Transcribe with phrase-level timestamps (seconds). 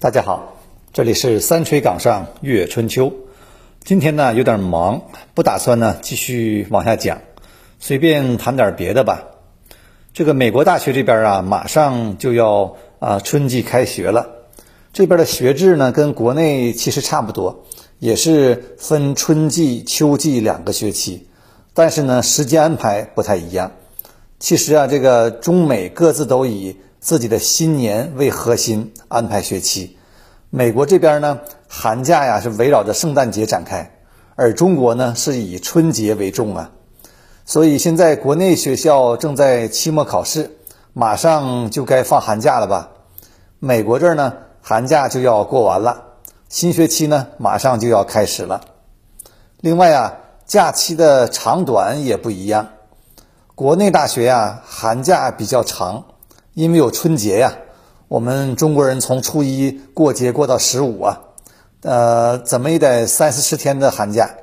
[0.00, 0.56] 大家好，
[0.94, 3.12] 这里是三锤岗上阅春秋。
[3.84, 5.02] 今天呢有点忙，
[5.34, 7.20] 不打算呢继续往下讲，
[7.80, 9.24] 随便谈点别的吧。
[10.14, 14.30] 这个美国大学这边啊，马上就要啊春季开学了。
[14.94, 17.66] 这边的学制呢跟国内其实差不多，
[17.98, 21.28] 也是分春季、秋季两个学期，
[21.74, 23.72] 但是呢时间安排不太一样。
[24.38, 29.96] 其实啊，这个中美各自都以自己的新年为核心安排学期，
[30.50, 33.90] 美国这边呢，寒假呀是围绕着圣诞节展开，
[34.36, 36.70] 而中国呢是以春节为重啊，
[37.46, 40.58] 所以现在国内学校正在期末考试，
[40.92, 42.90] 马上就该放寒假了吧？
[43.58, 46.02] 美国这儿呢，寒假就要过完了，
[46.50, 48.60] 新学期呢马上就要开始了。
[49.62, 52.68] 另外啊，假期的长短也不一样，
[53.54, 56.04] 国内大学呀寒假比较长。
[56.54, 57.58] 因为有春节呀，
[58.08, 61.20] 我们中国人从初一过节过到十五啊，
[61.82, 64.34] 呃，怎么也得三四十天的寒假。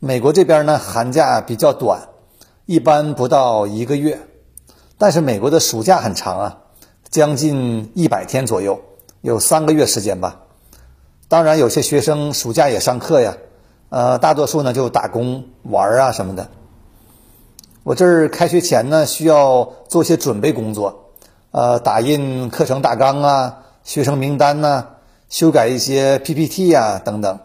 [0.00, 2.08] 美国这边呢，寒假比较短，
[2.66, 4.18] 一般不到一个月，
[4.98, 6.58] 但是美国的暑假很长啊，
[7.08, 8.80] 将近一百天左右，
[9.20, 10.40] 有三个月时间吧。
[11.28, 13.36] 当然，有些学生暑假也上课呀，
[13.90, 16.48] 呃，大多数呢就打工玩啊什么的。
[17.84, 21.04] 我这儿开学前呢，需要做些准备工作。
[21.58, 24.86] 呃，打印课程大纲啊，学生名单呐，
[25.28, 27.36] 修改一些 PPT 呀，等等，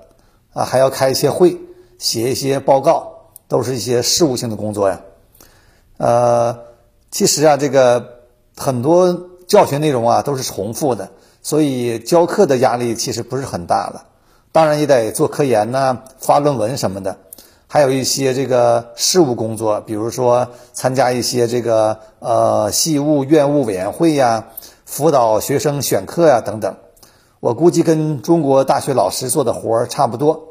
[0.53, 1.57] 啊，还要开一些会，
[1.97, 3.11] 写一些报告，
[3.47, 5.01] 都是一些事务性的工作呀。
[5.97, 6.55] 呃，
[7.09, 8.07] 其实啊，这个
[8.55, 11.09] 很多教学内容啊都是重复的，
[11.41, 14.05] 所以教课的压力其实不是很大了。
[14.51, 17.17] 当然也得做科研呐，发论文什么的。
[17.73, 24.49] 还有一些这个事务工作，比如说参加一些这个呃系务院务委员会呀，
[24.85, 26.77] 辅导学生选课呀等等。
[27.39, 30.49] 我估计跟中国大学老师做的活儿差不多。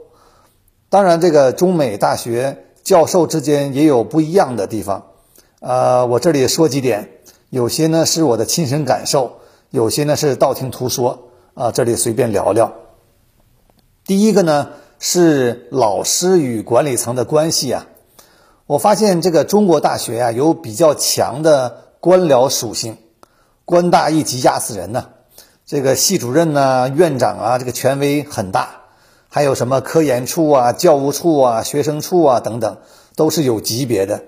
[0.88, 5.04] 当然，这个中美大学教授之间也有不一样的地方。
[5.60, 7.08] 呃，我这里说几点，
[7.50, 9.34] 有些呢是我的亲身感受，
[9.70, 12.72] 有些呢是道听途说啊，这里随便聊聊。
[14.04, 14.70] 第一个呢。
[15.04, 17.88] 是老师与管理层的关系啊，
[18.66, 22.98] 我发现这个中国大学呀有比较强的官僚属性，
[23.64, 25.06] 官大一级压死人呢。
[25.66, 28.82] 这个系主任呐、院长啊，这个权威很大，
[29.28, 32.76] 还有什么科研处啊、教务处啊、学生处啊等等，
[33.16, 34.22] 都是有级别的。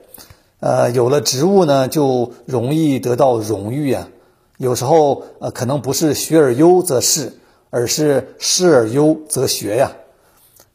[0.58, 4.08] 呃，有了职务呢，就容易得到荣誉啊。
[4.56, 7.32] 有时候呃，可能不是学而优则仕，
[7.70, 9.92] 而是仕而优则学呀。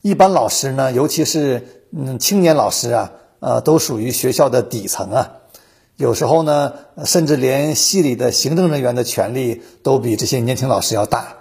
[0.02, 3.12] 一般老师呢，尤其是嗯青年老师啊，
[3.42, 5.32] 呃，都属于学校的底层啊。
[5.98, 6.74] 有时候呢，
[7.04, 11.36] 甚至连系里的行政人员的权力都比这些年轻老师要大。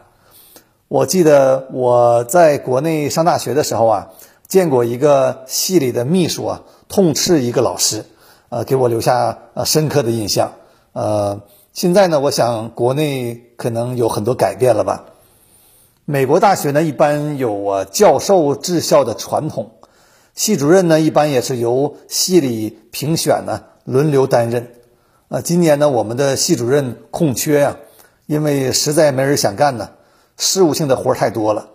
[0.89, 4.09] 我记得我在国内上大学的时候啊，
[4.49, 8.05] 见过一个系里的秘书啊，痛斥一个老师，
[8.49, 10.55] 呃，给我留下呃深刻的印象。
[10.95, 11.43] 呃，
[11.73, 15.05] 现在呢，我想国内可能有很多改变了吧。
[16.11, 19.73] 美国大学呢，一般有啊教授治校的传统，
[20.35, 24.73] 系主任呢一般也是由系里评选呢轮流担任。
[25.29, 27.77] 啊，今年呢我们的系主任空缺呀，
[28.25, 29.91] 因为实在没人想干呢，
[30.39, 31.69] 事务性的活太多了。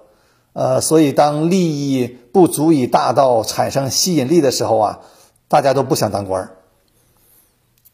[0.54, 5.00] 呃，所以当利益不足以大到产生吸引力的时候啊，
[5.48, 6.50] 大家都不想当官。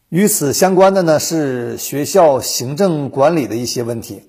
[0.07, 4.28] 与此相关的呢是学校行政管理的一些问题。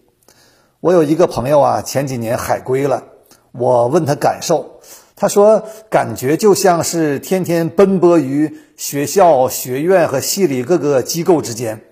[0.81, 3.05] 我有一个朋友啊，前几年海归了。
[3.53, 4.81] 我问他感受，
[5.15, 11.83] 他说感觉就像是天天奔波于学校、学院和系里各个机构之间，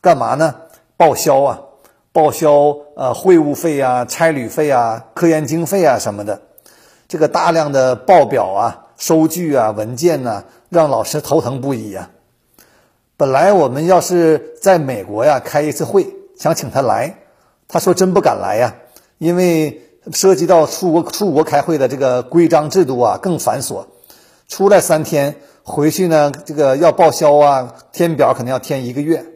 [0.00, 0.54] 干嘛呢？
[0.96, 1.60] 报销啊，
[2.10, 6.40] 报销呃会务费啊、差旅费啊、科研经费啊什么的。
[7.06, 12.08] 这个大量的报表啊、收据啊、文件呢，让老师头疼不已啊。
[13.18, 16.06] 本来我们要是在美国呀开一次会，
[16.38, 17.14] 想请他来。
[17.68, 18.76] 他说：“真不敢来呀，
[19.18, 23.84] 因为涉及到出国出国开会的这个规章制度啊，更繁琐。
[24.48, 29.26] 出来三天，回去呢，这个要报销啊，填表可能要填一个月。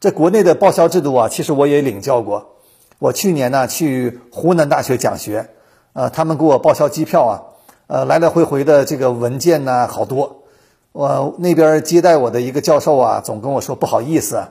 [0.00, 2.56] 这国内的报销制度啊，其实我也领教过。
[2.98, 5.50] 我去年呢去湖南大学讲学，
[5.92, 7.42] 呃，他们给我报销机票啊，
[7.86, 10.42] 呃，来来回回的这个文件呢好多。
[10.90, 14.48] 我那边接待我的一个教授啊，总跟我说不好意思。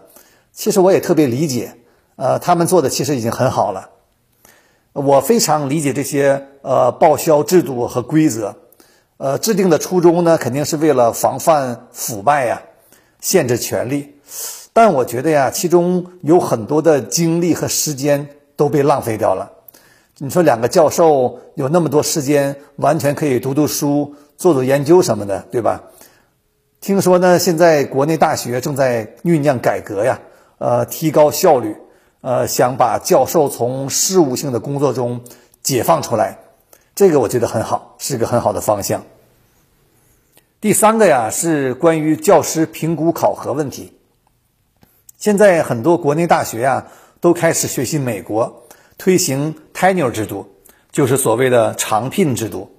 [0.53, 1.75] 其实我也特别理解。”
[2.21, 3.89] 呃，他们做的其实已经很好了。
[4.93, 8.55] 我非常理解这些呃报销制度和规则，
[9.17, 12.61] 呃，制定的初衷呢，肯定是为了防范腐败呀，
[13.21, 14.17] 限制权力。
[14.71, 19.51] 但我觉得呀，其中有很多的精力和时间都被浪费掉了。
[20.19, 25.81] 你说两个教授有那么多时间，完全可以读读书、做做研究什么的，对吧？
[26.81, 30.19] 听说呢，现在国内大学正在酝酿改革呀，
[30.59, 31.75] 呃，提高效率，
[32.21, 35.21] 呃，想把教授从事务性的工作中
[35.63, 36.37] 解放出来，
[36.95, 39.03] 这个我觉得很好，是个很好的方向。
[40.59, 43.97] 第三个呀，是关于教师评估考核问题。
[45.17, 46.85] 现在很多国内大学呀，
[47.19, 48.67] 都开始学习美国
[48.99, 50.47] 推行 tenure 制度，
[50.91, 52.71] 就是所谓的长聘制度。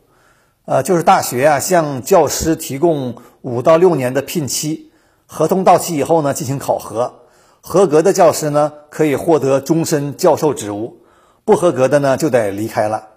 [0.64, 4.92] 呃，就是大学呀向教师提供五到六年的聘期，
[5.26, 7.21] 合同到期以后呢进行考核，
[7.62, 10.98] 合格的教师呢可以获得终身教授职务，
[11.46, 13.08] 不合格的呢就得离开了。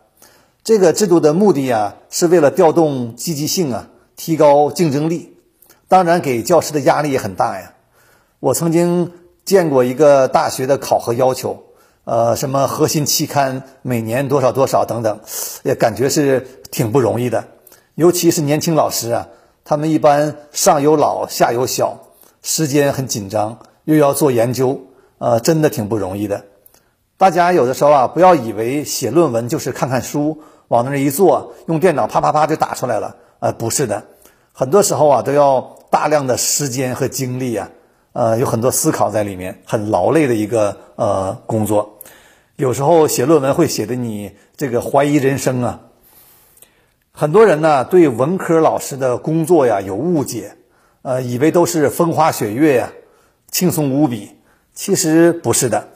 [0.63, 3.89] 这个制度的目的呀，是为了调动积极性啊。
[4.17, 5.35] 提高竞争力，
[5.89, 7.73] 当然给教师的压力也很大呀。
[8.39, 9.11] 我曾经
[9.43, 11.65] 见过一个大学的考核要求，
[12.05, 15.19] 呃，什么核心期刊每年多少多少等等，
[15.63, 17.43] 也感觉是挺不容易的。
[17.95, 19.27] 尤其是年轻老师啊，
[19.65, 21.99] 他们一般上有老下有小，
[22.41, 24.79] 时间很紧张，又要做研究，
[25.17, 26.43] 呃，真的挺不容易的。
[27.17, 30.37] 大家有的时候啊，不要以为写论文就是看看书，
[30.67, 33.15] 往那儿一坐，用电脑啪啪啪就打出来了。
[33.39, 34.03] 呃，不是的，
[34.51, 37.69] 很多时候啊，都要大量的时间和精力啊，
[38.13, 41.99] 呃，有很多思考在里面，很劳累的一个呃工作。
[42.57, 45.79] 有时候写论文会写的你这个怀疑人生啊。
[47.11, 50.55] 很多人呢对文科老师的工作呀有误解，
[51.01, 52.91] 呃，以为都是风花雪月呀，
[53.55, 54.31] 轻松无比。
[54.73, 55.87] 其实不是的，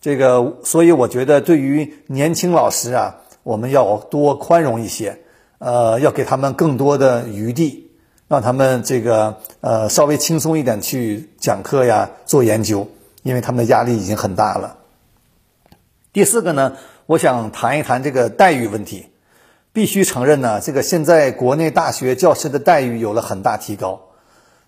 [0.00, 3.14] 这个，所以我觉得对于年轻老师啊，
[3.44, 5.16] 我们要多宽容一些。
[5.58, 7.88] 呃，要给他们更多的余地，
[8.26, 12.88] 让他们这个呃稍微轻松一点去讲课呀、做研究，
[13.22, 14.78] 因为他们的压力已经很大了。
[16.12, 16.72] 第四个呢，
[17.06, 19.06] 我想谈一谈这个待遇问题。
[19.72, 24.00] 必须承认呢，这个现在国内大学教师的待遇有了很大提高，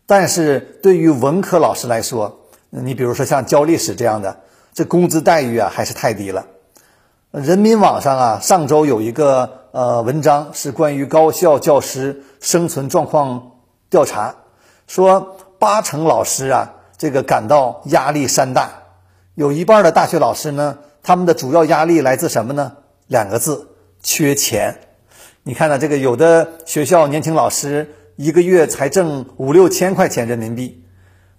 [0.06, 4.40] 但是对于文科老师来说，你比如说像教历史这样的，
[4.72, 6.46] 这工资待遇啊还是太低了。
[7.32, 9.66] 人民网上啊，上周有一个。
[9.76, 13.58] 呃，文章是关于高校教师生存状况
[13.90, 14.36] 调查，
[14.86, 18.70] 说八成老师啊，这个感到压力山大，
[19.34, 22.72] 有一半的大学老师呢，他们的主要压力来自什么呢？
[23.06, 23.68] 两个字，
[24.02, 24.78] 缺钱。
[25.42, 30.82] 你看呢，这个有的学校年轻老师一个月才挣五六千块钱人民币，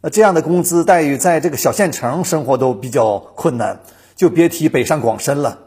[0.02, 3.82] 呃，这样的工资待遇，在这个小县城生活都比较困难，
[4.16, 5.60] 就别提北上广深了。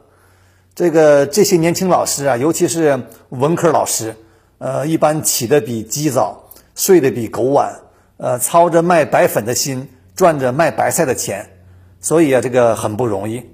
[0.73, 4.15] 这个这些年轻老师啊，尤其是文科老师，
[4.59, 6.45] 呃，一般起得比鸡早，
[6.77, 7.81] 睡得比狗晚，
[8.17, 11.51] 呃，操着卖白粉的心，赚着卖白菜的钱，
[12.01, 13.51] 所以啊，这个很不容易。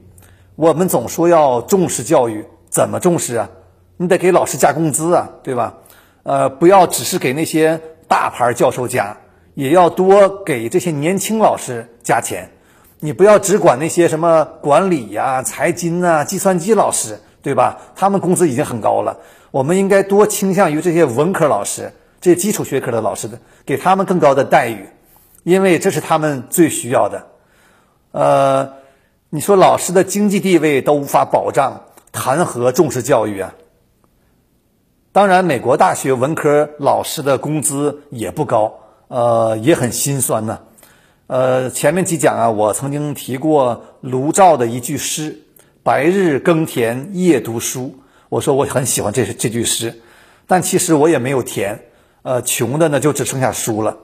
[0.56, 3.48] 我们总说要重视教育，怎么重视啊？
[3.96, 5.78] 你得给老师加工资啊，对吧？
[6.26, 9.16] 呃，不要只是给那些大牌教授加，
[9.54, 12.50] 也要多给这些年轻老师加钱。
[12.98, 17.78] 你不要只管那些什么管理呀、财经啊、计算机老师，对吧？
[17.94, 19.16] 他们工资已经很高了。
[19.52, 24.84] 我们应该多倾向于这些文科老师、这些基础学科的老师的，给他们更高的待遇，
[25.44, 27.24] 因为这是他们最需要的。
[28.10, 28.68] 呃，
[29.30, 33.54] 你说老师的经济地位都无法保障，谈何重视教育啊？
[35.16, 40.58] 当然，美国大学文科老师的工资也不高，呃，也很心酸呢。
[41.26, 45.40] 呃，前面几讲啊，我曾经提过卢照的一句诗
[45.82, 50.02] ：“白日耕田，夜读书。”我说我很喜欢这这句诗，
[50.46, 51.80] 但其实我也没有田，
[52.20, 53.96] 呃，穷的呢就只剩下书了。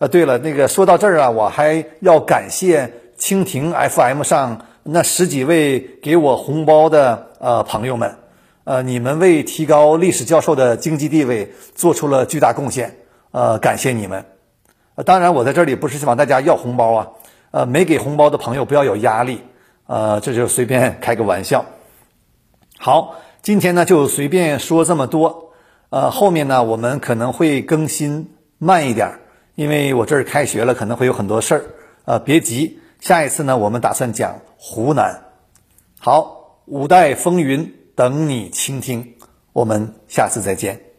[0.00, 8.16] 呃，对了，那个说到这儿啊，我还要感谢蜻蜓 FM 上那十几位给我红包的呃朋友们，
[8.70, 12.98] 呃，你们为提高历史教授的经济地位做出了巨大贡献，
[13.32, 14.26] 呃，感谢你们。
[15.04, 17.08] 当然，我在这里不是希望大家要红包啊，
[17.50, 19.42] 呃，没给红包的朋友不要有压力，
[19.88, 21.66] 呃，这就随便开个玩笑。
[22.78, 25.52] 好，今天呢就随便说这么多，
[25.88, 29.18] 呃，后面呢我们可能会更新慢一点，
[29.56, 31.64] 因为我这儿开学了，可能会有很多事儿，
[32.04, 35.24] 呃，别急，下一次呢我们打算讲湖南。
[35.98, 39.14] 好，五代风云等你倾听，
[39.52, 40.89] 我们下次再见。